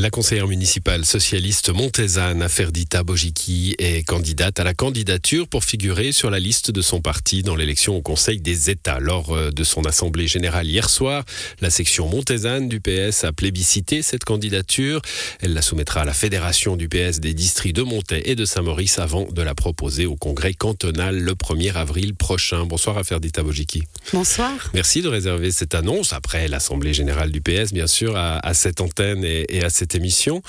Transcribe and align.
La 0.00 0.08
conseillère 0.08 0.48
municipale 0.48 1.04
socialiste 1.04 1.68
montezane 1.68 2.48
Ferdita 2.48 3.02
Bojiki 3.02 3.74
est 3.78 4.02
candidate 4.02 4.58
à 4.58 4.64
la 4.64 4.72
candidature 4.72 5.46
pour 5.46 5.62
figurer 5.62 6.12
sur 6.12 6.30
la 6.30 6.40
liste 6.40 6.70
de 6.70 6.80
son 6.80 7.02
parti 7.02 7.42
dans 7.42 7.54
l'élection 7.54 7.96
au 7.96 8.00
Conseil 8.00 8.40
des 8.40 8.70
États. 8.70 8.98
Lors 8.98 9.36
euh, 9.36 9.50
de 9.50 9.62
son 9.62 9.82
assemblée 9.84 10.26
générale 10.26 10.66
hier 10.66 10.88
soir, 10.88 11.22
la 11.60 11.68
section 11.68 12.08
montezane 12.08 12.66
du 12.66 12.80
PS 12.80 13.24
a 13.24 13.32
plébiscité 13.32 14.00
cette 14.00 14.24
candidature. 14.24 15.02
Elle 15.40 15.52
la 15.52 15.60
soumettra 15.60 16.00
à 16.00 16.04
la 16.06 16.14
fédération 16.14 16.76
du 16.76 16.88
PS 16.88 17.20
des 17.20 17.34
districts 17.34 17.76
de 17.76 17.82
Montaix 17.82 18.22
et 18.24 18.36
de 18.36 18.46
Saint-Maurice 18.46 18.98
avant 18.98 19.26
de 19.30 19.42
la 19.42 19.54
proposer 19.54 20.06
au 20.06 20.16
congrès 20.16 20.54
cantonal 20.54 21.18
le 21.18 21.32
1er 21.32 21.74
avril 21.74 22.14
prochain. 22.14 22.64
Bonsoir 22.64 23.04
Ferdita 23.04 23.42
Bojiki. 23.42 23.82
Bonsoir. 24.14 24.70
Merci 24.72 25.02
de 25.02 25.08
réserver 25.08 25.50
cette 25.50 25.74
annonce 25.74 26.14
après 26.14 26.48
l'assemblée 26.48 26.94
générale 26.94 27.30
du 27.30 27.42
PS, 27.42 27.74
bien 27.74 27.86
sûr, 27.86 28.16
à, 28.16 28.54
cette 28.54 28.80
antenne 28.80 29.24
et, 29.24 29.44
et 29.50 29.62
à 29.62 29.68
cette 29.68 29.89
émission. 29.94 30.42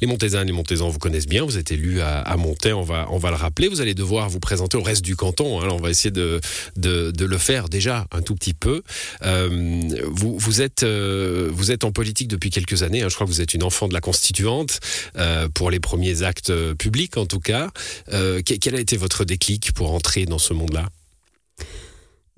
Les 0.00 0.06
Montésans 0.06 0.42
et 0.42 0.44
les 0.44 0.52
Montésans 0.52 0.88
vous 0.88 0.98
connaissent 0.98 1.26
bien. 1.26 1.44
Vous 1.44 1.58
êtes 1.58 1.72
élu 1.72 2.00
à, 2.00 2.20
à 2.20 2.36
on 2.74 2.82
va, 2.82 3.06
on 3.10 3.18
va 3.18 3.30
le 3.30 3.36
rappeler. 3.36 3.68
Vous 3.68 3.80
allez 3.80 3.94
devoir 3.94 4.28
vous 4.28 4.40
présenter 4.40 4.76
au 4.76 4.82
reste 4.82 5.04
du 5.04 5.16
canton. 5.16 5.60
Hein. 5.60 5.68
on 5.70 5.78
va 5.78 5.90
essayer 5.90 6.10
de, 6.10 6.40
de, 6.76 7.24
le 7.24 7.38
faire 7.38 7.68
déjà 7.68 8.06
un 8.12 8.22
tout 8.22 8.34
petit 8.34 8.54
peu. 8.54 8.82
Euh, 9.24 9.80
vous, 10.06 10.38
vous, 10.38 10.62
êtes, 10.62 10.82
euh, 10.82 11.50
vous 11.52 11.70
êtes 11.70 11.84
en 11.84 11.92
politique 11.92 12.28
depuis 12.28 12.50
quelques 12.50 12.82
années. 12.82 13.02
Hein. 13.02 13.08
Je 13.08 13.14
crois 13.14 13.26
que 13.26 13.32
vous 13.32 13.40
êtes 13.40 13.54
une 13.54 13.62
enfant 13.62 13.88
de 13.88 13.94
la 13.94 14.00
Constituante, 14.00 14.80
euh, 15.16 15.48
pour 15.48 15.70
les 15.70 15.80
premiers 15.80 16.22
actes 16.22 16.52
publics 16.74 17.16
en 17.16 17.26
tout 17.26 17.40
cas. 17.40 17.70
quel 18.44 18.74
a 18.74 18.80
été 18.80 18.96
votre 18.96 19.24
déclic 19.24 19.72
pour 19.72 19.92
entrer 19.92 20.24
dans 20.24 20.38
ce 20.38 20.54
monde-là? 20.54 20.88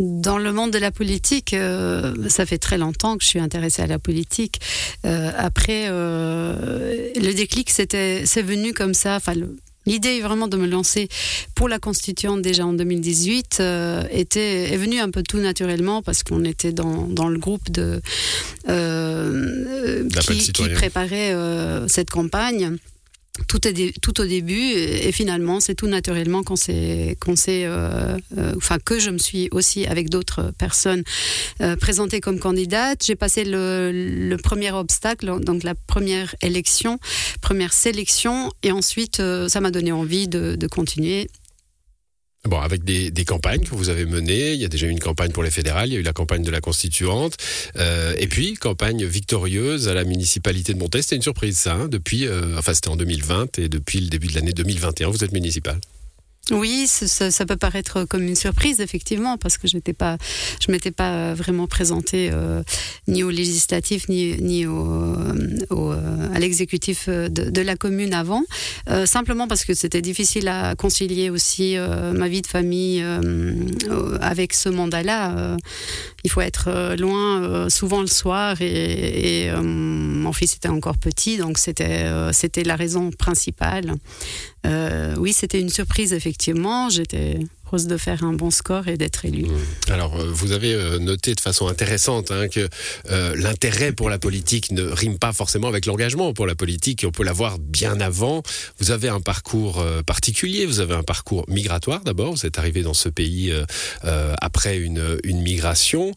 Dans 0.01 0.39
le 0.39 0.53
monde 0.53 0.71
de 0.71 0.79
la 0.79 0.91
politique, 0.91 1.53
euh, 1.53 2.15
ça 2.29 2.47
fait 2.47 2.57
très 2.57 2.79
longtemps 2.79 3.19
que 3.19 3.23
je 3.23 3.29
suis 3.29 3.39
intéressée 3.39 3.83
à 3.83 3.87
la 3.87 3.99
politique. 3.99 4.61
Euh, 5.05 5.31
après, 5.37 5.89
euh, 5.89 7.09
le 7.15 7.33
déclic, 7.35 7.69
c'était, 7.71 8.23
c'est 8.25 8.43
venu 8.43 8.73
comme 8.73 8.95
ça. 8.95 9.17
Enfin, 9.17 9.35
L'idée 9.87 10.21
vraiment 10.21 10.47
de 10.47 10.59
me 10.59 10.67
lancer 10.67 11.09
pour 11.55 11.67
la 11.67 11.79
constituante 11.79 12.43
déjà 12.43 12.67
en 12.67 12.75
2018 12.75 13.63
était 14.11 14.73
est 14.73 14.77
venue 14.77 15.01
un 15.01 15.11
peu 15.11 15.23
tout 15.23 15.39
naturellement 15.39 16.03
parce 16.03 16.23
qu'on 16.23 16.45
était 16.45 16.73
dans, 16.73 17.09
dans 17.09 17.29
le 17.29 17.39
groupe 17.39 17.71
de 17.71 18.03
qui, 20.21 20.53
qui, 20.53 20.69
préparait 20.69 21.35
cette 21.89 22.11
campagne 22.11 22.77
tout, 23.47 23.67
est 23.67 23.99
tout 24.01 24.21
au 24.21 24.25
début 24.25 24.61
et, 24.61 25.13
finalement 25.13 25.61
c'est 25.61 25.75
tout 25.75 25.87
naturellement 25.87 26.43
qu'on 26.43 26.55
euh, 26.69 27.15
euh, 28.39 28.53
enfin 28.57 28.79
que 28.79 28.99
je 28.99 29.11
me 29.11 29.19
suis 29.19 29.49
aussi 29.51 29.87
avec 29.87 30.09
d'autres 30.11 30.53
personnes 30.59 31.03
euh, 31.61 31.77
présentée 31.77 32.21
comme 32.21 32.39
candidate 32.39 33.05
j'ai 33.05 33.17
passé 33.17 33.45
le, 33.45 34.37
premier 34.43 34.73
obstacle 34.73 35.41
donc 35.41 35.63
la 35.63 35.75
première 35.75 36.35
élection 36.43 36.99
première 37.41 37.73
sélection 37.73 38.51
et 38.63 38.73
ensuite 38.73 39.23
ça 39.49 39.61
m'a 39.61 39.71
donné 39.71 39.93
envie 39.93 40.29
de 40.29 40.67
continuer 40.67 41.29
Bon, 42.45 42.59
avec 42.59 42.85
des, 42.85 43.25
campagnes 43.27 43.61
que 43.61 43.75
vous 43.75 43.91
avez 43.91 44.07
menées, 44.07 44.55
il 44.55 44.61
y 44.61 44.65
a 44.65 44.69
déjà 44.69 44.87
eu 44.87 44.91
une 44.91 44.99
campagne 44.99 45.31
pour 45.31 45.43
les 45.43 45.51
fédérales, 45.51 45.91
il 45.91 45.93
y 45.93 45.97
a 45.97 46.01
eu 46.01 46.03
la 46.03 46.15
campagne 46.15 46.43
de 46.43 46.51
la 46.51 46.63
constituante, 46.63 47.37
euh, 47.77 48.15
et 48.19 48.27
puis 48.29 48.55
campagne 48.55 49.05
victorieuse 49.05 49.89
à 49.89 49.95
la 49.95 50.05
municipalité 50.05 50.73
de 50.73 50.79
Montaix. 50.79 51.03
C'était 51.03 51.17
une 51.17 51.23
surprise, 51.23 51.59
ça, 51.59 51.75
hein, 51.75 51.89
depuis, 51.89 52.27
euh, 52.27 52.59
enfin 52.59 52.73
c'était 52.73 52.89
en 52.89 52.97
2020 52.97 53.59
et 53.59 53.69
depuis 53.69 54.01
le 54.01 54.09
début 54.09 54.29
de 54.29 54.35
l'année 54.35 54.53
2021, 54.53 55.11
vous 55.11 55.23
êtes 55.23 55.33
municipal. 55.33 55.79
Oui, 56.51 56.87
ça, 56.87 57.47
peut 57.47 57.57
paraître 57.57 58.05
comme 58.05 58.23
une 58.23 58.37
surprise, 58.37 58.81
effectivement, 58.81 59.37
parce 59.39 59.57
que 59.59 59.67
je 59.69 59.79
je 60.61 60.71
m'étais 60.71 60.91
pas 60.91 61.35
vraiment 61.35 61.67
présentée 61.67 62.31
euh, 62.33 62.63
ni 63.09 63.23
au 63.23 63.31
législatif 63.31 64.09
ni, 64.09 64.37
ni 64.41 64.67
au, 64.67 64.77
euh, 64.77 66.35
à 66.35 66.39
l'exécutif 66.39 67.09
de, 67.09 67.61
la 67.61 67.77
commune 67.77 68.15
avant, 68.15 68.43
euh, 68.89 69.07
simplement 69.07 69.47
parce 69.49 69.65
que 69.65 69.75
c'était 69.75 70.03
difficile 70.03 70.49
à 70.49 70.75
concilier 70.75 71.31
aussi 71.31 71.77
ma 72.15 72.29
vie 72.29 72.43
de 72.43 72.47
famille 72.47 73.05
avec 74.21 74.55
ce 74.55 74.69
mandat-là. 74.69 75.57
Il 76.25 76.31
faut 76.31 76.41
être 76.41 76.97
loin 76.99 77.69
souvent 77.69 78.01
le 78.01 78.07
soir 78.07 78.61
et, 78.61 79.45
et 79.45 79.53
mon 79.53 80.33
fils 80.33 80.57
était 80.57 80.69
encore 80.69 80.99
petit, 80.99 81.37
donc 81.37 81.59
c'était 81.59 82.07
c'était 82.33 82.65
la 82.65 82.77
raison 82.77 83.11
principale. 83.11 83.95
oui, 85.19 85.33
c'était 85.33 85.61
une 85.61 85.69
surprise 85.71 86.13
effectivement 86.13 86.31
effectivement, 86.31 86.89
de 87.79 87.97
faire 87.97 88.25
un 88.25 88.33
bon 88.33 88.51
score 88.51 88.89
et 88.89 88.97
d'être 88.97 89.25
élu. 89.25 89.45
Mmh. 89.45 89.93
Alors, 89.93 90.17
euh, 90.17 90.31
vous 90.33 90.53
avez 90.53 90.75
euh, 90.75 90.99
noté 90.99 91.35
de 91.35 91.41
façon 91.41 91.69
intéressante 91.69 92.31
hein, 92.33 92.49
que 92.49 92.69
euh, 93.11 93.35
l'intérêt 93.37 93.93
pour 93.93 94.11
la 94.11 94.19
politique 94.19 94.73
ne 94.73 94.83
rime 94.83 95.19
pas 95.19 95.33
forcément 95.33 95.69
avec 95.69 95.87
l'engagement 95.87 96.33
pour 96.33 96.47
la 96.47 96.57
politique. 96.57 97.05
On 97.07 97.13
peut 97.13 97.23
l'avoir 97.23 97.59
bien 97.59 98.01
avant. 98.01 98.43
Vous 98.79 98.91
avez 98.91 99.09
un 99.09 99.21
parcours 99.21 99.85
particulier. 100.05 100.67
Vous 100.67 100.81
avez 100.81 100.95
un 100.95 101.03
parcours 101.03 101.45
migratoire 101.49 102.03
d'abord. 102.03 102.33
Vous 102.33 102.47
êtes 102.47 102.59
arrivé 102.59 102.83
dans 102.83 102.95
ce 102.95 103.09
pays 103.09 103.53
après 104.03 104.79
une, 104.79 105.19
migration. 105.25 106.13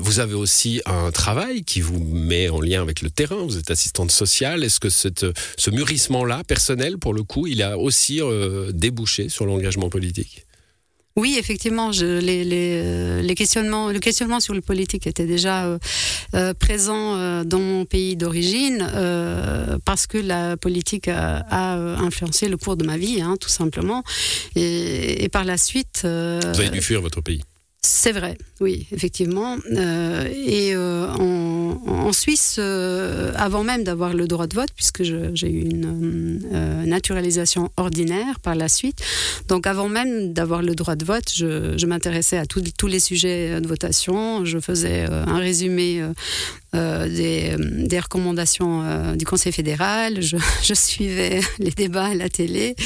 vous 0.00 0.20
avez 0.20 0.34
aussi 0.34 0.80
un 0.86 1.10
travail 1.10 1.64
qui 1.64 1.80
vous 1.80 1.98
met 1.98 2.48
en 2.48 2.60
lien 2.60 2.82
avec 2.82 3.02
le 3.02 3.10
terrain. 3.10 3.44
Vous 3.44 3.58
êtes 3.58 3.70
assistante 3.70 4.10
sociale. 4.10 4.64
Est-ce 4.64 4.80
que 4.80 4.88
ce 4.88 5.70
mûrissement-là, 5.70 6.42
personnel, 6.44 6.98
pour 6.98 7.14
le 7.14 7.22
coup, 7.22 7.46
il 7.46 7.62
a 7.62 7.78
aussi 7.78 8.20
débouché 8.72 9.28
sur 9.28 9.46
l'engagement 9.46 9.88
politique? 9.88 10.43
Oui, 11.16 11.36
effectivement, 11.38 11.92
je, 11.92 12.18
les, 12.18 12.42
les, 12.42 12.80
euh, 12.82 13.22
les, 13.22 13.34
questionnements, 13.36 13.88
le 13.90 14.00
questionnement 14.00 14.40
sur 14.40 14.52
le 14.52 14.60
politique 14.60 15.06
était 15.06 15.26
déjà 15.26 15.64
euh, 15.64 15.78
euh 16.34 16.54
présent 16.54 17.14
euh, 17.14 17.44
dans 17.44 17.60
mon 17.60 17.84
pays 17.84 18.16
d'origine 18.16 18.84
euh, 18.94 19.78
parce 19.84 20.08
que 20.08 20.18
la 20.18 20.56
politique 20.56 21.06
a, 21.06 21.36
a, 21.50 21.76
influencé 22.02 22.48
le 22.48 22.56
cours 22.56 22.76
de 22.76 22.84
ma 22.84 22.96
vie, 22.96 23.20
hein, 23.20 23.36
tout 23.40 23.48
simplement. 23.48 24.02
Et, 24.56 25.22
et 25.22 25.28
par 25.28 25.44
la 25.44 25.56
suite, 25.56 26.00
vous 26.02 26.08
avez 26.08 26.70
dû 26.70 26.82
fuir 26.82 27.00
votre 27.00 27.20
pays. 27.20 27.42
C'est 27.86 28.12
vrai, 28.12 28.38
oui, 28.60 28.86
effectivement. 28.92 29.58
Euh, 29.76 30.26
et 30.32 30.74
euh, 30.74 31.06
en, 31.06 31.78
en, 31.86 32.12
Suisse, 32.14 32.56
euh, 32.58 33.30
avant 33.36 33.62
même 33.62 33.84
d'avoir 33.84 34.14
le 34.14 34.26
droit 34.26 34.46
de 34.46 34.54
vote, 34.54 34.70
puisque 34.74 35.02
j'ai 35.02 35.50
eu 35.50 35.60
une 35.60 36.40
naturalisation 36.86 37.70
ordinaire 37.76 38.40
par 38.40 38.54
la 38.54 38.70
suite, 38.70 39.02
donc 39.48 39.66
avant 39.66 39.90
même 39.90 40.32
d'avoir 40.32 40.62
le 40.62 40.74
droit 40.74 40.96
de 40.96 41.04
vote, 41.04 41.30
je, 41.34 41.76
je 41.76 41.86
m'intéressais 41.86 42.38
à 42.38 42.46
tous 42.46 42.86
les 42.86 43.00
sujets 43.00 43.60
de 43.60 43.68
votation. 43.68 44.46
Je 44.46 44.58
faisais 44.60 45.04
un 45.04 45.38
résumé 45.38 46.02
des, 46.72 47.54
des, 47.58 48.00
recommandations 48.00 49.14
du 49.14 49.26
Conseil 49.26 49.52
fédéral. 49.52 50.22
Je, 50.22 50.38
je, 50.62 50.72
suivais 50.72 51.40
les 51.58 51.70
débats 51.70 52.06
à 52.06 52.14
la 52.14 52.30
télé. 52.30 52.76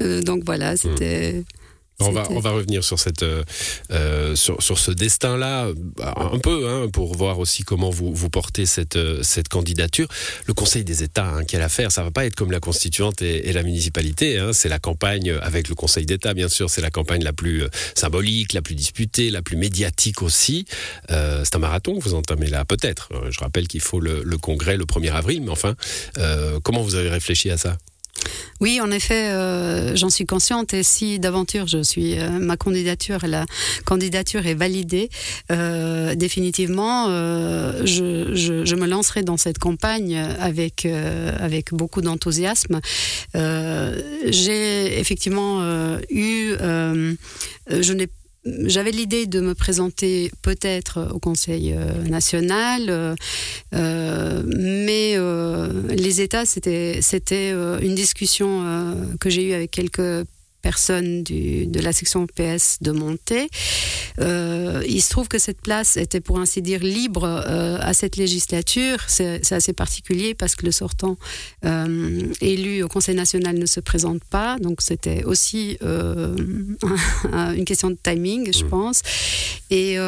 donc 0.00 0.42
voilà, 0.44 0.76
c'était. 0.76 1.44
On 2.00 2.10
va, 2.10 2.26
on 2.30 2.40
va 2.40 2.50
revenir 2.50 2.82
sur, 2.82 2.98
cette, 2.98 3.22
euh, 3.22 3.44
euh, 3.92 4.34
sur, 4.34 4.60
sur, 4.62 4.78
ce 4.78 4.90
destin-là 4.90 5.68
un 6.16 6.38
peu, 6.38 6.68
hein, 6.68 6.88
pour 6.92 7.14
voir 7.16 7.38
aussi 7.38 7.62
comment 7.62 7.90
vous, 7.90 8.12
vous 8.12 8.30
portez 8.30 8.66
cette, 8.66 8.96
euh, 8.96 9.22
cette 9.22 9.48
candidature. 9.48 10.08
Le 10.46 10.54
Conseil 10.54 10.84
des 10.84 11.02
États, 11.02 11.28
hein, 11.28 11.44
quelle 11.44 11.62
affaire 11.62 11.92
Ça 11.92 12.02
va 12.02 12.10
pas 12.10 12.26
être 12.26 12.34
comme 12.34 12.50
la 12.50 12.60
constituante 12.60 13.22
et, 13.22 13.52
la 13.52 13.62
municipalité. 13.62 14.38
Hein, 14.38 14.52
c'est 14.52 14.68
la 14.68 14.78
campagne 14.78 15.30
avec 15.42 15.68
le 15.68 15.74
Conseil 15.74 16.06
d'État, 16.06 16.34
bien 16.34 16.48
sûr. 16.48 16.70
C'est 16.70 16.80
la 16.80 16.90
campagne 16.90 17.22
la 17.22 17.32
plus 17.32 17.64
symbolique, 17.94 18.52
la 18.52 18.62
plus 18.62 18.74
disputée, 18.74 19.30
la 19.30 19.42
plus 19.42 19.56
médiatique 19.56 20.22
aussi. 20.22 20.66
c'est 21.08 21.54
un 21.54 21.58
marathon 21.58 21.98
que 21.98 22.02
vous 22.02 22.14
entamez 22.14 22.48
là, 22.48 22.64
peut-être. 22.64 23.10
Je 23.30 23.38
rappelle 23.40 23.68
qu'il 23.68 23.80
faut 23.80 24.00
le, 24.00 24.22
le, 24.24 24.38
congrès 24.38 24.76
le 24.76 24.84
1er 24.84 25.12
avril, 25.12 25.42
mais 25.42 25.50
enfin, 25.50 25.76
comment 26.62 26.82
vous 26.82 26.94
avez 26.94 27.10
réfléchi 27.10 27.50
à 27.50 27.58
ça? 27.58 27.76
Oui, 28.62 28.80
en 28.80 28.92
effet, 28.92 29.30
euh, 29.30 29.96
j'en 29.96 30.08
suis 30.08 30.24
consciente. 30.24 30.72
Et 30.72 30.84
si 30.84 31.18
d'aventure, 31.18 31.66
je 31.66 31.82
suis 31.82 32.18
euh, 32.18 32.30
ma 32.30 32.56
candidature, 32.56 33.26
la 33.26 33.44
candidature 33.84 34.46
est 34.46 34.54
validée 34.54 35.10
euh, 35.50 36.14
définitivement, 36.14 37.08
je, 37.08 38.74
me 38.76 38.86
lancerai 38.86 39.22
dans 39.24 39.36
cette 39.36 39.58
campagne 39.58 40.16
avec 40.38 40.86
avec 40.86 41.72
beaucoup 41.72 42.02
d'enthousiasme. 42.02 42.80
J'ai 43.34 44.98
effectivement 45.00 45.60
eu, 46.10 46.54
je 46.58 47.92
n'ai 47.92 48.08
j'avais 48.44 48.90
l'idée 48.90 49.26
de 49.26 49.40
me 49.40 49.54
présenter 49.54 50.32
peut-être 50.42 51.08
au 51.12 51.20
Conseil 51.20 51.76
national, 52.08 53.16
mais 53.72 55.01
les 56.12 56.20
États, 56.20 56.44
c'était 56.44 57.00
c'était 57.00 57.50
une 57.50 57.94
discussion 57.94 58.96
que 59.18 59.30
j'ai 59.30 59.44
eue 59.48 59.52
avec 59.54 59.70
quelques 59.70 60.26
personne 60.62 61.22
du, 61.24 61.66
de 61.66 61.80
la 61.80 61.92
section 61.92 62.26
PS 62.26 62.78
de 62.80 62.92
Monté. 62.92 63.48
Euh, 64.20 64.82
il 64.88 65.02
se 65.02 65.10
trouve 65.10 65.28
que 65.28 65.38
cette 65.38 65.60
place 65.60 65.96
était 65.96 66.20
pour 66.20 66.38
ainsi 66.38 66.62
dire 66.62 66.80
libre 66.80 67.24
euh, 67.24 67.78
à 67.80 67.92
cette 67.92 68.16
législature. 68.16 68.98
C'est 69.08 69.52
assez 69.52 69.72
particulier 69.72 70.34
parce 70.34 70.54
que 70.54 70.64
le 70.64 70.72
sortant 70.72 71.18
euh, 71.64 72.22
élu 72.40 72.82
au 72.82 72.88
Conseil 72.88 73.16
national 73.16 73.58
ne 73.58 73.66
se 73.66 73.80
présente 73.80 74.22
pas. 74.24 74.56
Donc 74.60 74.80
c'était 74.80 75.24
aussi 75.24 75.76
euh, 75.82 76.34
une 77.56 77.64
question 77.64 77.90
de 77.90 77.98
timing, 78.00 78.50
je 78.56 78.64
mmh. 78.64 78.68
pense. 78.68 79.02
Et 79.70 79.98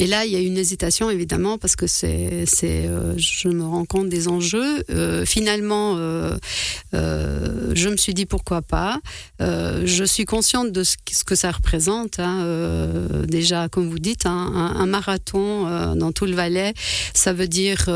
Et 0.00 0.06
là, 0.06 0.24
il 0.24 0.32
y 0.32 0.36
a 0.36 0.38
une 0.38 0.56
hésitation 0.56 1.10
évidemment 1.10 1.58
parce 1.58 1.76
que 1.76 1.86
c'est, 1.86 2.44
c'est, 2.46 2.86
euh, 2.86 3.12
je 3.18 3.48
me 3.48 3.64
rends 3.64 3.84
compte 3.84 4.08
des 4.08 4.28
enjeux. 4.28 4.82
Euh, 4.88 5.26
finalement, 5.26 5.96
euh, 5.98 6.38
euh, 6.94 7.72
je 7.74 7.90
me 7.90 7.98
suis 7.98 8.14
dit 8.14 8.24
pourquoi 8.24 8.62
pas. 8.62 8.98
Euh, 9.42 9.82
je 9.84 10.02
suis 10.04 10.24
consciente 10.24 10.72
de 10.72 10.84
ce, 10.84 10.96
que 11.26 11.34
ça 11.34 11.50
représente. 11.50 12.18
Hein, 12.18 12.40
euh, 12.40 13.26
déjà, 13.26 13.68
comme 13.68 13.90
vous 13.90 13.98
dites, 13.98 14.24
un, 14.24 14.30
un, 14.30 14.76
un 14.76 14.86
marathon 14.86 15.94
dans 15.94 16.12
tout 16.12 16.24
le 16.24 16.32
Valais, 16.32 16.72
ça 17.12 17.34
veut 17.34 17.48
dire 17.48 17.90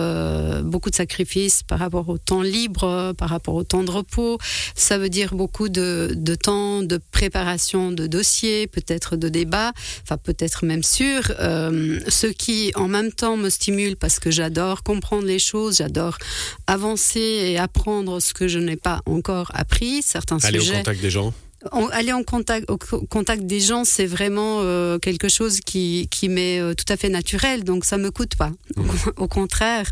beaucoup 0.62 0.90
de 0.90 0.94
sacrifices 0.94 1.62
par 1.62 1.78
rapport 1.78 2.10
au 2.10 2.18
temps 2.18 2.42
libre, 2.42 3.14
par 3.16 3.30
rapport 3.30 3.54
au 3.54 3.64
temps 3.64 3.82
de 3.82 3.90
repos. 3.90 4.36
Ça 4.74 4.98
veut 4.98 5.08
dire 5.08 5.34
beaucoup 5.34 5.70
de, 5.70 6.12
de 6.14 6.34
temps 6.34 6.82
de 6.82 7.00
préparation 7.12 7.92
de 7.92 8.06
dossiers, 8.06 8.66
peut-être 8.66 9.16
de 9.16 9.30
débats, 9.30 9.72
enfin 10.02 10.18
peut-être 10.18 10.66
même 10.66 10.82
sûr. 10.82 11.32
Euh, 11.40 11.93
ce 12.08 12.26
qui 12.26 12.72
en 12.74 12.88
même 12.88 13.12
temps 13.12 13.36
me 13.36 13.50
stimule 13.50 13.96
parce 13.96 14.18
que 14.18 14.30
j'adore 14.30 14.82
comprendre 14.82 15.26
les 15.26 15.38
choses, 15.38 15.76
j'adore 15.78 16.18
avancer 16.66 17.20
et 17.20 17.58
apprendre 17.58 18.20
ce 18.20 18.32
que 18.34 18.48
je 18.48 18.58
n'ai 18.58 18.76
pas 18.76 19.00
encore 19.06 19.50
appris, 19.54 20.02
certains 20.02 20.38
Aller 20.44 20.60
sujets. 20.60 20.74
au 20.74 20.76
contact 20.78 21.00
des 21.00 21.10
gens 21.10 21.32
En- 21.72 21.86
aller 21.88 22.12
en 22.12 22.22
contact, 22.22 22.70
au 22.70 22.76
co- 22.76 23.06
contact 23.08 23.44
des 23.44 23.60
gens, 23.60 23.84
c'est 23.84 24.06
vraiment 24.06 24.58
euh, 24.62 24.98
quelque 24.98 25.28
chose 25.30 25.60
qui, 25.60 26.08
qui 26.10 26.28
m'est 26.28 26.60
euh, 26.60 26.74
tout 26.74 26.84
à 26.92 26.96
fait 26.98 27.08
naturel, 27.08 27.64
donc 27.64 27.84
ça 27.86 27.96
me 27.96 28.10
coûte 28.10 28.36
pas. 28.36 28.52
Mhm. 28.76 28.84
Au 29.16 29.28
contraire. 29.28 29.86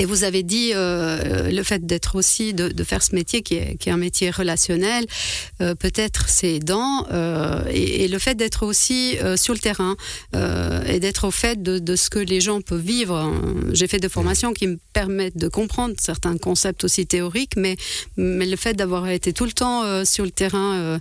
Et 0.00 0.04
vous 0.04 0.22
avez 0.22 0.44
dit 0.44 0.70
euh, 0.74 1.50
le 1.50 1.62
fait 1.64 1.84
d'être 1.84 2.14
aussi 2.14 2.54
de, 2.54 2.84
faire 2.84 3.02
ce 3.02 3.16
métier 3.16 3.42
qui 3.42 3.56
est, 3.56 3.76
qui 3.76 3.88
est 3.88 3.92
un 3.92 3.96
métier 3.96 4.30
relationnel, 4.30 5.04
euh, 5.60 5.74
peut-être 5.74 6.28
c'est 6.28 6.54
aidant, 6.54 7.04
euh, 7.12 7.64
et, 7.68 8.06
le 8.06 8.18
fait 8.20 8.36
d'être 8.36 8.64
aussi 8.64 9.16
sur 9.36 9.52
le 9.52 9.58
terrain 9.58 9.96
et 10.32 11.00
d'être 11.00 11.26
au 11.26 11.30
fait 11.30 11.62
de, 11.62 11.78
de 11.78 11.96
ce 11.96 12.08
que 12.08 12.18
les 12.18 12.40
gens 12.40 12.60
peuvent 12.60 12.80
vivre. 12.80 13.34
J'ai 13.72 13.86
fait 13.86 13.98
des 13.98 14.08
formations 14.08 14.52
qui 14.54 14.66
me 14.66 14.78
permettent 14.92 15.36
de 15.36 15.48
comprendre 15.48 15.94
certains 16.00 16.38
concepts 16.38 16.84
aussi 16.84 17.06
théoriques, 17.06 17.54
mais 17.56 17.76
mais 18.16 18.46
le 18.46 18.56
fait 18.56 18.74
d'avoir 18.74 19.08
été 19.08 19.32
tout 19.32 19.44
le 19.44 19.52
temps 19.52 20.04
sur 20.04 20.24
le 20.24 20.30
terrain 20.30 20.98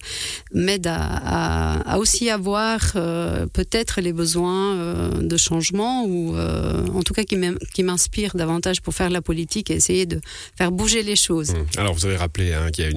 m'aide 0.54 0.88
à, 0.88 1.94
à, 1.94 1.98
aussi 1.98 2.30
avoir 2.30 2.80
peut-être 2.92 4.02
les 4.02 4.12
besoins 4.12 5.12
de 5.22 5.38
changement 5.38 6.06
ou 6.06 6.36
en 6.38 7.04
tout 7.04 7.14
cas 7.14 7.24
qui 7.24 7.84
m'inspire 7.84 8.36
davantage 8.36 8.82
pour 8.88 8.96
faire 8.96 9.10
la 9.10 9.22
politique 9.22 9.70
et 9.70 9.74
essayer 9.74 10.06
de 10.06 10.22
faire 10.58 10.72
bouger 10.72 11.04
les 11.04 11.18
choses. 11.18 11.50
Hum. 11.50 11.66
Alors 11.76 11.94
vous 11.94 12.06
avez 12.06 12.16
rappelé 12.16 12.54
hein, 12.54 12.72
qu'il 12.72 12.86
y 12.86 12.88
a 12.88 12.90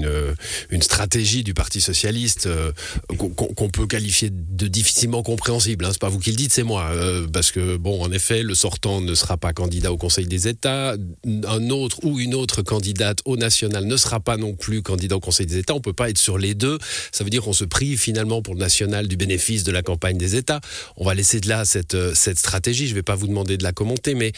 une, 0.70 0.82
stratégie 0.82 1.42
du 1.42 1.52
Parti 1.52 1.80
socialiste 1.80 2.46
euh, 2.46 2.70
qu'on 3.18 3.70
peut 3.70 3.88
qualifier 3.88 4.30
de 4.30 4.68
difficilement 4.68 5.24
compréhensible. 5.24 5.84
Hein. 5.84 5.88
C'est 5.90 6.00
pas 6.00 6.08
vous 6.08 6.20
qui 6.20 6.30
le 6.30 6.36
dites, 6.36 6.52
c'est 6.52 6.62
moi. 6.62 6.84
Euh, 6.92 7.26
parce 7.26 7.50
que 7.50 7.76
bon, 7.76 8.00
en 8.04 8.12
effet, 8.12 8.44
le 8.44 8.54
sortant 8.54 9.00
ne 9.00 9.16
sera 9.16 9.36
pas 9.36 9.52
candidat 9.52 9.90
au 9.90 9.96
Conseil 9.96 10.28
des 10.28 10.46
États. 10.46 10.94
Un 11.26 11.70
autre 11.70 11.98
ou 12.04 12.20
une 12.20 12.36
autre 12.36 12.62
candidate 12.62 13.18
au 13.24 13.36
national 13.36 13.84
ne 13.84 13.96
sera 13.96 14.20
pas 14.20 14.36
non 14.36 14.54
plus 14.54 14.82
candidat 14.82 15.16
au 15.16 15.20
Conseil 15.20 15.46
des 15.46 15.58
États. 15.58 15.74
On 15.74 15.80
peut 15.80 15.92
pas 15.92 16.08
être 16.08 16.18
sur 16.18 16.38
les 16.38 16.54
deux. 16.54 16.78
Ça 17.10 17.24
veut 17.24 17.30
dire 17.30 17.42
qu'on 17.42 17.52
se 17.52 17.64
prive 17.64 17.98
finalement 17.98 18.42
pour 18.42 18.54
le 18.54 18.60
national 18.60 19.08
du 19.08 19.16
bénéfice 19.16 19.64
de 19.64 19.72
la 19.72 19.82
campagne 19.82 20.18
des 20.18 20.36
États. 20.36 20.60
On 20.96 21.04
va 21.04 21.14
laisser 21.14 21.40
de 21.40 21.48
là 21.48 21.64
cette, 21.64 21.94
euh, 21.94 22.14
stratégie. 22.14 22.86
Je 22.86 22.94
vais 22.94 23.02
pas 23.02 23.16
vous 23.16 23.26
demander 23.26 23.56
de 23.56 23.64
la 23.64 23.72
commenter, 23.72 24.14
mais 24.14 24.30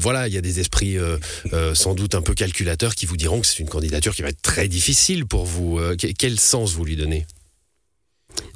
voilà, 0.00 0.26
il 0.26 0.34
y 0.34 0.38
a 0.38 0.40
des 0.40 0.63
esprits 0.64 0.96
euh, 0.98 1.16
euh, 1.52 1.74
sans 1.74 1.94
doute 1.94 2.14
un 2.14 2.22
peu 2.22 2.34
calculateurs 2.34 2.94
qui 2.94 3.04
vous 3.06 3.16
diront 3.16 3.40
que 3.40 3.46
c'est 3.46 3.58
une 3.60 3.68
candidature 3.68 4.14
qui 4.14 4.22
va 4.22 4.28
être 4.30 4.42
très 4.42 4.66
difficile 4.68 5.26
pour 5.26 5.44
vous. 5.44 5.78
Euh, 5.78 5.94
que- 5.96 6.08
quel 6.18 6.40
sens 6.40 6.72
vous 6.72 6.84
lui 6.84 6.96
donnez? 6.96 7.26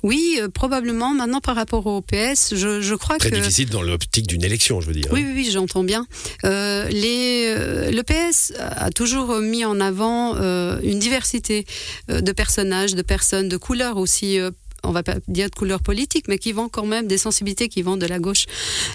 Oui, 0.03 0.39
euh, 0.41 0.49
probablement. 0.49 1.15
Maintenant, 1.15 1.41
par 1.41 1.55
rapport 1.55 1.87
au 1.87 2.01
PS, 2.01 2.55
je, 2.57 2.81
je 2.81 2.95
crois 2.95 3.19
Très 3.19 3.31
que 3.31 3.37
difficile 3.37 3.69
dans 3.71 3.83
l'optique 3.83 4.27
d'une 4.27 4.43
élection, 4.43 4.81
je 4.81 4.87
veux 4.89 4.93
dire. 4.95 5.07
Oui, 5.13 5.21
hein. 5.21 5.27
oui, 5.29 5.43
oui, 5.45 5.51
j'entends 5.53 5.85
bien. 5.85 6.07
Euh, 6.45 6.89
les, 6.89 7.47
euh, 7.57 7.91
le 7.91 8.03
PS 8.03 8.53
a 8.59 8.91
toujours 8.91 9.39
mis 9.41 9.65
en 9.65 9.79
avant 9.81 10.35
une 10.83 10.99
diversité 10.99 11.65
de 12.09 12.33
personnages, 12.33 12.95
de 12.95 13.03
personnes, 13.03 13.49
de 13.49 13.57
couleurs 13.57 13.99
aussi. 13.99 14.39
On 14.85 14.93
va 14.93 15.03
pas 15.03 15.17
dire 15.29 15.51
de 15.51 15.55
couleur 15.55 15.81
politique, 15.81 16.27
mais 16.29 16.39
qui 16.39 16.53
vont 16.53 16.69
quand 16.69 16.87
même 16.87 17.07
des 17.07 17.19
sensibilités 17.19 17.69
qui 17.69 17.83
vont 17.83 17.97
de 17.97 18.07
la 18.07 18.19
gauche 18.19 18.47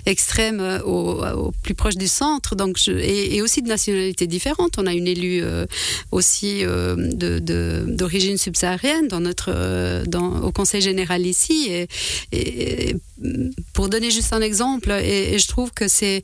extrême 0.06 0.60
euh, 0.60 0.80
au, 0.84 1.52
plus 1.62 1.76
proche 1.76 1.96
du 1.96 2.08
centre, 2.08 2.56
donc 2.56 2.78
et, 2.88 3.42
aussi 3.42 3.62
de 3.62 3.68
nationalités 3.68 4.28
différentes. 4.28 4.78
On 4.78 4.88
a 4.88 4.94
une 4.94 5.08
élue 5.08 5.42
euh, 5.44 5.66
aussi 6.12 6.66
euh, 6.66 6.96
d'origine 7.86 8.38
subsaharienne 8.38 9.08
dans 9.08 9.20
notre 9.20 10.04
dans, 10.08 10.42
au 10.42 10.52
Conseil 10.52 10.82
général 10.82 11.26
ici. 11.26 11.70
Et, 12.32 12.96
pour 13.74 13.90
donner 13.90 14.12
juste 14.12 14.34
un 14.34 14.42
exemple, 14.42 14.92
et, 14.92 15.38
je 15.38 15.48
trouve 15.48 15.72
que 15.72 15.88
c'est 15.88 16.22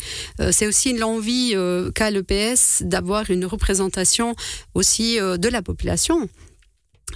c'est 0.51 0.67
aussi 0.67 0.97
l'envie 0.97 1.55
qu'a 1.95 2.11
le 2.11 2.23
PS 2.23 2.83
d'avoir 2.85 3.29
une 3.29 3.45
représentation 3.45 4.35
aussi 4.73 5.17
de 5.17 5.47
la 5.49 5.61
population 5.61 6.29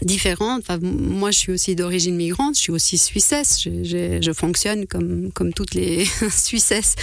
différente. 0.03 0.61
Enfin, 0.61 0.75
m- 0.75 0.95
moi, 1.19 1.31
je 1.31 1.37
suis 1.39 1.51
aussi 1.51 1.75
d'origine 1.75 2.15
migrante, 2.15 2.55
je 2.55 2.61
suis 2.61 2.71
aussi 2.71 2.97
suissesse. 2.97 3.59
Je 3.63 4.31
fonctionne 4.33 4.85
comme, 4.87 5.31
comme 5.31 5.53
toutes 5.53 5.73
les 5.73 6.05
suissesses. 6.31 6.95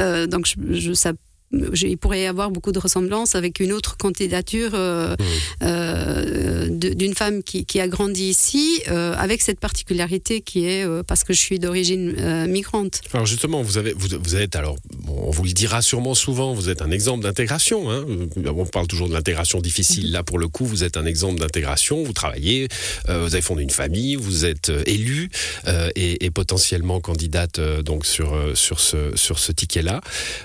Euh, 0.00 0.26
donc, 0.26 0.46
je, 0.46 0.78
je- 0.78 0.92
ça, 0.92 1.12
il 1.52 1.98
pourrait 1.98 2.22
y 2.22 2.26
avoir 2.26 2.50
beaucoup 2.50 2.72
de 2.72 2.78
ressemblances 2.78 3.34
avec 3.34 3.60
une 3.60 3.72
autre 3.72 3.96
candidature 3.96 4.70
euh, 4.74 5.14
euh, 5.62 6.68
de- 6.70 6.94
d'une 6.94 7.14
femme 7.14 7.42
qui, 7.42 7.64
qui 7.64 7.80
a 7.80 7.88
grandi 7.88 8.24
ici, 8.24 8.80
euh, 8.88 9.14
avec 9.16 9.42
cette 9.42 9.60
particularité 9.60 10.40
qui 10.40 10.66
est 10.66 10.84
euh, 10.84 11.02
parce 11.02 11.24
que 11.24 11.32
je 11.32 11.38
suis 11.38 11.58
d'origine 11.58 12.14
euh, 12.18 12.46
migrante. 12.46 13.00
Alors 13.12 13.26
justement, 13.26 13.62
vous, 13.62 13.78
avez, 13.78 13.92
vous, 13.92 14.08
vous 14.22 14.36
êtes, 14.36 14.56
alors, 14.56 14.76
bon, 14.98 15.24
on 15.26 15.30
vous 15.30 15.44
le 15.44 15.52
dira 15.52 15.82
sûrement 15.82 16.14
souvent, 16.14 16.54
vous 16.54 16.68
êtes 16.68 16.82
un 16.82 16.90
exemple 16.90 17.22
d'intégration. 17.24 17.90
Hein. 17.90 18.04
On 18.46 18.64
parle 18.66 18.86
toujours 18.86 19.08
de 19.08 19.14
l'intégration 19.14 19.60
difficile. 19.60 20.12
Là, 20.12 20.22
pour 20.22 20.38
le 20.38 20.48
coup, 20.48 20.64
vous 20.64 20.84
êtes 20.84 20.96
un 20.96 21.04
exemple 21.06 21.40
d'intégration. 21.40 22.02
Vous 22.02 22.12
travaillez, 22.12 22.68
euh, 23.08 23.24
vous 23.24 23.34
avez 23.34 23.42
fondé 23.42 23.62
une 23.62 23.70
famille, 23.70 24.16
vous 24.16 24.44
êtes 24.44 24.70
euh, 24.70 24.82
élu 24.86 25.30
euh, 25.68 25.90
et, 25.96 26.24
et 26.24 26.30
potentiellement 26.30 27.00
candidate 27.00 27.58
euh, 27.58 27.82
donc 27.82 28.06
sur, 28.06 28.34
euh, 28.34 28.54
sur 28.54 28.80
ce, 28.80 29.14
sur 29.16 29.38
ce 29.38 29.52
ticket-là. 29.52 30.00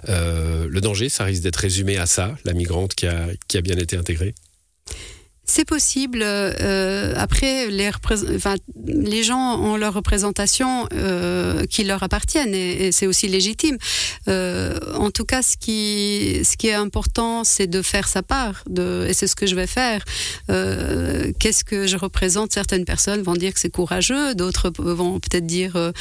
Euh, 0.10 0.68
le 0.70 0.82
danger, 0.82 0.97
ça 1.10 1.24
risque 1.24 1.44
d'être 1.44 1.58
résumé 1.58 1.98
à 1.98 2.06
ça, 2.06 2.36
la 2.46 2.54
migrante 2.54 2.94
qui 2.96 3.08
a, 3.08 3.62
bien 3.62 3.78
été 3.78 3.96
intégrée. 3.96 4.36
C'est 5.50 5.64
possible. 5.64 6.20
euh, 6.24 7.14
après, 7.16 7.68
les, 7.68 9.24
gens 9.24 9.60
ont 9.62 9.78
leur 9.78 9.94
représentation 9.94 10.88
euh, 10.94 11.66
qui 11.66 11.86
leur 11.86 12.04
appartiennent 12.04 12.54
et, 12.54 12.92
c'est 12.92 13.08
aussi 13.08 13.30
légitime. 13.30 13.78
Euh, 14.28 14.78
en 14.96 15.10
tout 15.10 15.24
cas, 15.24 15.42
ce 15.42 15.56
qui, 15.56 16.68
est 16.68 16.74
important, 16.74 17.46
c'est 17.46 17.68
de 17.68 17.82
faire 17.82 18.10
sa 18.10 18.24
part. 18.24 18.66
Et 19.08 19.14
c'est 19.14 19.28
ce 19.28 19.38
que 19.38 19.48
je 19.48 19.56
vais 19.56 19.68
faire. 19.68 20.04
Euh, 20.50 21.32
Qu'est-ce 21.40 21.64
que 21.64 21.88
je 21.88 21.96
représente? 21.96 22.52
Certaines 22.52 22.86
personnes 22.86 23.22
vont 23.22 23.36
dire 23.36 23.54
que 23.54 23.60
c'est 23.62 23.70
courageux, 23.70 24.36
d'autres 24.36 24.70
vont 24.78 25.22
peut-être 25.22 25.48
dire 25.48 25.92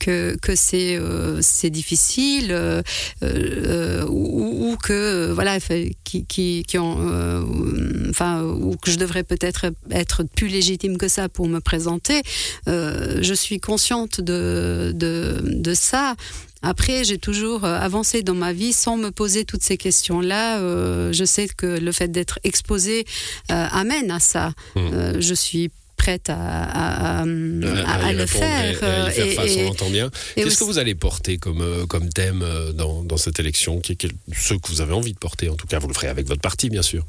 que, 0.00 0.36
c'est 0.56 1.70
difficile 1.70 2.82
ou, 3.22 4.76
que 4.82 5.30
voilà, 5.32 5.58
qui, 6.02 6.78
ont, 6.78 8.10
enfin, 8.10 8.42
ou 8.42 8.74
que 8.76 8.90
je 8.90 8.95
devrais 8.96 9.22
peut-être 9.24 9.66
être 9.90 10.22
plus 10.24 10.48
légitime 10.48 10.98
que 10.98 11.08
ça 11.08 11.28
pour 11.28 11.46
me 11.48 11.60
présenter. 11.60 12.22
Euh, 12.68 13.18
je 13.22 13.34
suis 13.34 13.60
consciente 13.60 14.20
de, 14.20 14.92
de, 14.94 15.40
de 15.44 15.74
ça. 15.74 16.14
Après, 16.62 17.04
j'ai 17.04 17.18
toujours 17.18 17.64
euh, 17.64 17.78
avancé 17.78 18.22
dans 18.22 18.34
ma 18.34 18.52
vie 18.52 18.72
sans 18.72 18.96
me 18.96 19.10
poser 19.10 19.44
toutes 19.44 19.62
ces 19.62 19.76
questions-là. 19.76 20.58
Euh, 20.60 21.12
je 21.12 21.24
sais 21.24 21.48
que 21.48 21.66
le 21.66 21.92
fait 21.92 22.08
d'être 22.08 22.38
exposé 22.44 23.04
euh, 23.52 23.66
amène 23.70 24.10
à 24.10 24.18
ça. 24.20 24.52
Euh, 24.76 25.20
je 25.20 25.34
suis 25.34 25.70
prête 25.96 26.28
à, 26.28 26.34
à, 26.36 27.20
à, 27.20 27.22
à- 27.22 28.06
à 28.06 28.12
y 28.12 28.16
le 28.16 28.26
faire. 28.26 28.64
et- 28.82 28.84
et 28.84 28.84
à 28.84 29.08
y 29.08 29.12
faire 29.12 29.32
face, 29.34 29.50
et- 29.56 29.64
on 29.64 29.70
entend 29.70 29.90
bien. 29.90 30.06
et 30.08 30.10
Qu'est-ce 30.42 30.46
aussi- 30.48 30.58
que 30.58 30.64
vous 30.64 30.78
allez 30.78 30.94
porter 30.94 31.38
comme, 31.38 31.86
comme 31.88 32.08
thème 32.10 32.44
dans, 32.74 33.02
dans 33.02 33.16
cette 33.16 33.38
élection? 33.40 33.80
Qui, 33.80 33.96
qui- 33.96 34.10
Ce 34.34 34.54
que 34.54 34.68
vous 34.68 34.80
avez 34.80 34.92
envie 34.92 35.12
de 35.14 35.18
porter, 35.18 35.48
en 35.48 35.54
tout 35.54 35.66
cas, 35.66 35.78
vous 35.78 35.88
le 35.88 35.94
ferez 35.94 36.08
avec 36.08 36.26
votre 36.26 36.42
parti, 36.42 36.68
bien 36.68 36.82
sûr. 36.82 37.04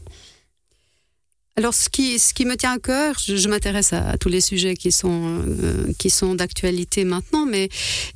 Alors, 1.60 1.74
ce 1.74 1.90
qui, 1.90 2.20
ce 2.20 2.36
qui 2.36 2.46
me 2.46 2.56
tient 2.56 2.74
à 2.74 2.78
cœur, 2.78 3.16
je, 3.18 3.36
je 3.36 3.50
m'intéresse 3.50 3.92
à, 3.92 4.16
tous 4.20 4.30
les 4.30 4.42
sujets 4.42 4.76
qui 4.76 4.92
sont, 4.92 5.42
euh, 5.48 5.92
qui 5.98 6.12
sont 6.12 6.36
d'actualité 6.36 7.04
maintenant, 7.04 7.48
mais, 7.48 7.70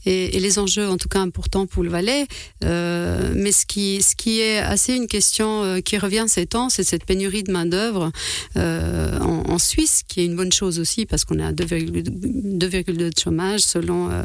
et, 0.05 0.37
et 0.37 0.39
les 0.39 0.59
enjeux, 0.59 0.87
en 0.87 0.97
tout 0.97 1.09
cas, 1.09 1.21
importants 1.21 1.65
pour 1.65 1.81
le 1.81 1.89
Valais. 1.89 2.27
Euh, 2.63 3.33
mais 3.35 3.51
ce 3.51 3.65
qui, 3.65 4.03
ce 4.03 4.15
qui 4.15 4.41
est 4.41 4.59
assez 4.59 4.93
une 4.93 5.07
question 5.07 5.63
euh, 5.63 5.79
qui 5.79 5.97
revient 5.97 6.25
ces 6.27 6.45
temps, 6.45 6.69
c'est 6.69 6.83
cette 6.83 7.03
pénurie 7.03 7.41
de 7.41 7.51
main-d'œuvre 7.51 8.11
euh, 8.57 9.17
en, 9.17 9.49
en 9.49 9.57
Suisse, 9.57 10.03
qui 10.07 10.21
est 10.21 10.25
une 10.25 10.35
bonne 10.35 10.51
chose 10.51 10.79
aussi, 10.79 11.07
parce 11.07 11.25
qu'on 11.25 11.39
à 11.39 11.51
2,2 11.51 12.59
2,2 12.59 12.95
de 12.95 13.11
chômage 13.19 13.61
selon 13.61 14.11
euh, 14.11 14.21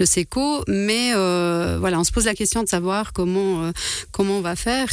le 0.00 0.06
SECO. 0.06 0.64
Mais 0.68 1.12
euh, 1.14 1.76
voilà, 1.78 2.00
on 2.00 2.04
se 2.04 2.12
pose 2.12 2.24
la 2.24 2.34
question 2.34 2.62
de 2.62 2.68
savoir 2.70 3.12
comment, 3.12 3.70
comment 4.10 4.38
on 4.38 4.40
va 4.40 4.56
faire. 4.56 4.88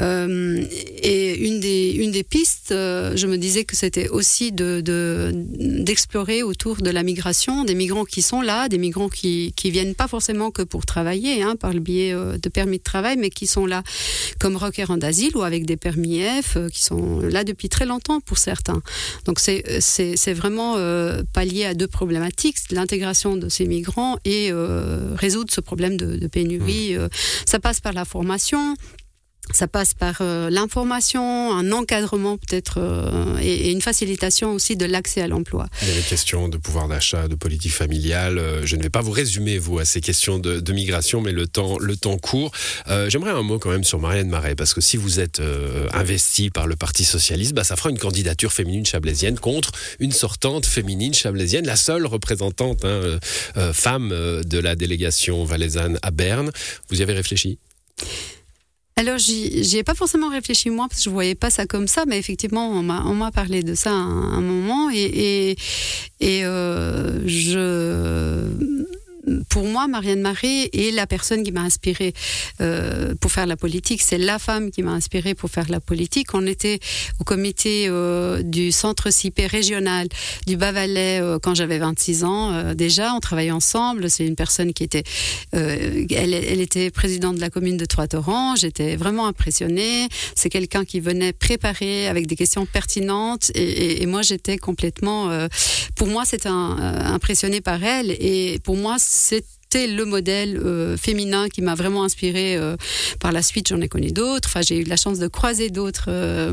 Euh, 0.00 0.64
et 1.02 1.46
une 1.46 1.60
des, 1.60 1.92
une 1.92 2.10
des 2.10 2.22
pistes, 2.22 2.72
euh, 2.72 3.16
je 3.16 3.26
me 3.26 3.36
disais 3.36 3.64
que 3.64 3.76
c'était 3.76 4.08
aussi 4.08 4.52
de, 4.52 4.82
d'explorer 4.84 6.42
autour 6.42 6.76
de 6.76 6.90
la 6.90 7.02
migration, 7.02 7.64
des 7.64 7.74
migrants 7.74 8.04
qui 8.04 8.22
sont 8.22 8.40
là, 8.40 8.68
des 8.68 8.78
migrants 8.78 9.08
qui, 9.08 9.52
qui 9.56 9.70
viennent 9.70 9.94
pas 9.94 10.08
forcément 10.08 10.50
que 10.50 10.62
pour 10.62 10.86
travailler, 10.86 11.42
hein, 11.42 11.56
par 11.56 11.72
le 11.72 11.80
biais 11.80 12.12
de 12.14 12.48
permis 12.48 12.78
de 12.78 12.82
travail, 12.82 13.16
mais 13.18 13.30
qui 13.30 13.46
sont 13.46 13.66
là 13.66 13.82
comme 14.38 14.56
requérants 14.56 14.96
d'asile 14.96 15.36
ou 15.36 15.42
avec 15.42 15.66
des 15.66 15.76
permis 15.76 16.20
F, 16.20 16.58
qui 16.72 16.82
sont 16.82 17.20
là 17.20 17.44
depuis 17.44 17.68
très 17.68 17.86
longtemps 17.86 18.20
pour 18.20 18.38
certains. 18.38 18.82
Donc 19.24 19.38
c'est, 19.40 20.34
vraiment 20.34 20.74
pas 21.32 21.44
lié 21.44 21.64
à 21.64 21.74
deux 21.74 21.86
problématiques, 21.86 22.56
l'intégration 22.70 23.36
de 23.36 23.48
ces 23.48 23.66
migrants 23.66 24.16
et 24.24 24.50
résoudre 25.16 25.52
ce 25.52 25.60
problème 25.60 25.96
de, 25.96 26.16
de 26.16 26.26
pénurie. 26.26 26.96
Mmh. 26.96 27.08
ça 27.46 27.58
passe 27.58 27.80
par 27.80 27.92
la 27.92 28.04
formation, 28.04 28.76
ça 29.52 29.68
passe 29.68 29.94
par 29.94 30.18
euh, 30.20 30.50
l'information, 30.50 31.52
un 31.52 31.72
encadrement 31.72 32.36
peut-être 32.38 32.78
euh, 32.78 33.38
et, 33.40 33.70
une 33.70 33.80
facilitation 33.80 34.52
aussi 34.52 34.76
de 34.76 34.86
l'accès 34.86 35.22
à 35.22 35.28
l'emploi. 35.28 35.66
Il 35.82 35.88
y 35.88 35.92
a 35.92 35.94
les 35.94 36.02
questions 36.02 36.48
de 36.48 36.56
pouvoir 36.56 36.88
d'achat, 36.88 37.28
de 37.28 37.34
politique 37.34 37.72
familiale. 37.72 38.38
Euh, 38.38 38.64
je 38.64 38.76
ne 38.76 38.82
vais 38.82 38.90
pas 38.90 39.00
vous 39.00 39.10
résumer 39.10 39.58
vous 39.58 39.78
à 39.78 39.84
ces 39.84 40.00
questions 40.00 40.38
de, 40.38 40.72
migration, 40.72 41.20
mais 41.20 41.32
le 41.32 41.48
temps, 41.48 41.78
le 41.80 41.96
temps 41.96 42.16
court. 42.16 42.52
J'aimerais 43.08 43.32
un 43.32 43.42
mot 43.42 43.58
quand 43.58 43.70
même 43.70 43.82
sur 43.82 43.98
Marianne 43.98 44.28
Marais, 44.28 44.54
parce 44.54 44.72
que 44.72 44.80
si 44.80 44.96
vous 44.96 45.18
êtes 45.18 45.42
investi 45.92 46.48
par 46.50 46.68
le 46.68 46.76
Parti 46.76 47.04
socialiste, 47.04 47.54
bah, 47.54 47.64
ça 47.64 47.74
fera 47.74 47.90
une 47.90 47.98
candidature 47.98 48.52
féminine 48.52 48.86
chablaisienne 48.86 49.36
contre 49.38 49.72
une 49.98 50.12
sortante 50.12 50.64
féminine 50.64 51.12
chablaisienne, 51.12 51.66
la 51.66 51.74
seule 51.74 52.06
représentante 52.06 52.84
hein, 52.84 53.18
femme 53.72 54.10
de 54.10 54.58
la 54.58 54.76
délégation 54.76 55.44
valaisanne 55.44 55.98
à 56.02 56.12
Berne. 56.12 56.52
Vous 56.88 57.00
y 57.00 57.02
avez 57.02 57.14
réfléchi? 57.14 57.58
Alors, 58.96 59.16
j'y 59.16 59.78
ai 59.78 59.82
pas 59.82 59.94
forcément 59.94 60.28
réfléchi 60.28 60.68
moi 60.68 60.86
parce 60.86 61.00
que 61.00 61.04
je 61.04 61.10
voyais 61.10 61.34
pas 61.34 61.48
ça 61.48 61.64
comme 61.64 61.88
ça, 61.88 62.04
mais 62.06 62.18
effectivement, 62.18 62.68
on 62.68 62.82
m'a 62.82 63.30
parlé 63.30 63.62
de 63.62 63.74
ça 63.74 63.90
à 63.90 63.94
un, 63.94 64.42
moment 64.42 64.90
et, 64.90 64.98
et, 64.98 65.56
et 66.20 66.44
euh, 66.44 67.26
je 67.26 68.44
pour 69.48 69.64
moi, 69.64 69.86
Marianne 69.88 70.20
Marais 70.20 70.70
est 70.72 70.94
la 70.94 71.06
personne 71.06 71.42
qui 71.42 71.52
m'a 71.52 71.62
inspirée 71.62 72.14
euh, 72.60 73.14
pour 73.20 73.32
faire 73.32 73.46
la 73.46 73.56
politique. 73.56 74.02
C'est 74.02 74.18
la 74.18 74.38
femme 74.38 74.70
qui 74.70 74.82
m'a 74.82 74.92
inspirée 74.92 75.34
pour 75.34 75.50
faire 75.50 75.68
la 75.68 75.80
politique. 75.80 76.34
On 76.34 76.46
était 76.46 76.78
au 77.18 77.24
comité 77.24 77.86
euh, 77.88 78.42
du 78.42 78.72
centre 78.72 79.10
CIP 79.10 79.40
régional 79.46 80.08
du 80.46 80.56
Bas-Valais 80.56 81.20
euh, 81.20 81.38
quand 81.38 81.54
j'avais 81.54 81.78
26 81.78 82.24
ans. 82.24 82.74
Déjà, 82.74 83.14
on 83.14 83.20
travaillait 83.20 83.50
ensemble. 83.50 84.10
C'est 84.10 84.26
une 84.26 84.36
personne 84.36 84.72
qui 84.72 84.84
était, 84.84 85.04
elle, 85.52 86.60
était 86.60 86.90
présidente 86.90 87.36
de 87.36 87.40
la 87.40 87.50
commune 87.50 87.76
de 87.76 87.84
Trois-Torrents. 87.84 88.56
J'étais 88.56 88.96
vraiment 88.96 89.26
impressionnée. 89.26 90.08
C'est 90.34 90.50
quelqu'un 90.50 90.84
qui 90.84 91.00
venait 91.00 91.32
préparer 91.32 92.08
avec 92.08 92.26
des 92.26 92.36
questions 92.36 92.66
pertinentes 92.66 93.50
et, 93.54 94.06
moi 94.06 94.22
j'étais 94.22 94.58
complètement, 94.58 95.30
pour 95.94 96.08
moi 96.08 96.24
c'était 96.24 96.48
impressionné 96.48 97.60
par 97.60 97.82
elle 97.84 98.10
et 98.10 98.58
pour 98.64 98.76
moi 98.76 98.96
c'était 99.20 99.86
le 99.86 100.04
modèle 100.04 100.56
euh, 100.56 100.96
féminin 100.96 101.48
qui 101.48 101.62
m'a 101.62 101.76
vraiment 101.76 102.02
inspiré. 102.02 102.56
Euh, 102.56 102.76
par 103.20 103.30
la 103.30 103.40
suite, 103.40 103.68
j'en 103.68 103.80
ai 103.80 103.88
connu 103.88 104.10
d'autres. 104.10 104.58
J'ai 104.66 104.78
eu 104.78 104.84
la 104.84 104.96
chance 104.96 105.20
de 105.20 105.28
croiser 105.28 105.70
d'autres 105.70 106.08
euh, 106.08 106.52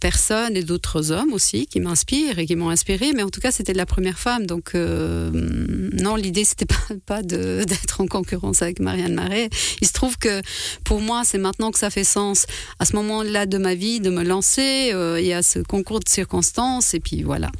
personnes 0.00 0.56
et 0.56 0.64
d'autres 0.64 1.12
hommes 1.12 1.32
aussi 1.32 1.68
qui 1.68 1.78
m'inspirent 1.78 2.40
et 2.40 2.46
qui 2.46 2.56
m'ont 2.56 2.70
inspiré. 2.70 3.12
Mais 3.14 3.22
en 3.22 3.28
tout 3.28 3.40
cas, 3.40 3.52
c'était 3.52 3.74
la 3.74 3.86
première 3.86 4.18
femme. 4.18 4.46
Donc, 4.46 4.74
non, 4.74 6.16
l'idée, 6.16 6.44
c'était 6.44 6.66
pas, 6.66 6.94
pas 7.06 7.22
d'être 7.22 8.00
en 8.00 8.08
concurrence 8.08 8.60
avec 8.62 8.80
Marianne 8.80 9.14
Marais. 9.14 9.48
Il 9.80 9.86
se 9.86 9.92
trouve 9.92 10.18
que 10.18 10.42
pour 10.84 11.00
moi, 11.00 11.22
c'est 11.24 11.38
maintenant 11.38 11.70
que 11.70 11.78
ça 11.78 11.90
fait 11.90 12.02
sens, 12.02 12.46
à 12.80 12.86
ce 12.86 12.96
moment-là 12.96 13.46
de 13.46 13.58
ma 13.58 13.76
vie, 13.76 14.00
de 14.00 14.10
me 14.10 14.24
lancer. 14.24 14.92
Il 14.92 15.24
y 15.24 15.32
a 15.32 15.42
ce 15.42 15.60
concours 15.60 16.00
de 16.00 16.08
circonstances. 16.08 16.94
Et 16.94 17.00
puis 17.00 17.22
voilà. 17.22 17.50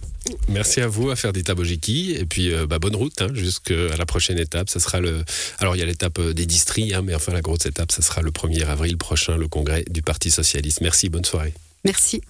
Merci 0.49 0.81
à 0.81 0.88
vous, 0.88 1.11
à 1.11 1.17
faire 1.17 1.33
des 1.33 1.43
Bojiki. 1.43 2.14
Et 2.19 2.25
puis, 2.25 2.52
euh, 2.52 2.67
bah, 2.67 2.79
bonne 2.79 2.97
route 2.97 3.21
hein, 3.23 3.29
jusqu'à 3.33 3.97
la 3.97 4.07
prochaine 4.07 4.38
étape. 4.38 4.69
Ça 4.69 4.81
sera 4.81 5.00
le. 5.00 5.25
Alors, 5.59 5.76
il 5.76 5.81
y 5.81 5.83
a 5.83 5.87
l'étape 5.87 6.19
euh, 6.19 6.33
des 6.33 6.47
districts, 6.47 6.93
hein, 6.95 7.02
mais 7.02 7.14
enfin, 7.14 7.33
la 7.33 7.41
grosse 7.41 7.67
étape, 7.67 7.93
ça 7.93 8.02
sera 8.02 8.23
le 8.23 8.31
1er 8.31 8.64
avril 8.67 8.97
prochain, 8.97 9.37
le 9.37 9.49
congrès 9.49 9.85
du 9.91 10.02
Parti 10.02 10.31
Socialiste. 10.31 10.81
Merci, 10.81 11.09
bonne 11.09 11.25
soirée. 11.25 11.55
Merci. 11.85 12.23